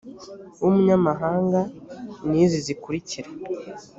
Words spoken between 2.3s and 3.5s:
izi zikurikira